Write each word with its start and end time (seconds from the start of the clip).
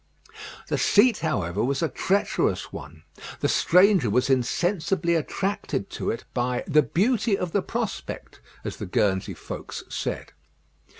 The 0.67 0.79
seat, 0.79 1.19
however, 1.19 1.63
was 1.63 1.83
a 1.83 1.87
treacherous 1.87 2.73
one. 2.73 3.03
The 3.41 3.47
stranger 3.47 4.09
was 4.09 4.31
insensibly 4.31 5.13
attracted 5.13 5.91
to 5.91 6.09
it 6.09 6.23
by 6.33 6.63
"the 6.65 6.81
beauty 6.81 7.37
of 7.37 7.51
the 7.51 7.61
prospect," 7.61 8.39
as 8.63 8.77
the 8.77 8.87
Guernsey 8.87 9.35
folks 9.35 9.83
said. 9.89 10.31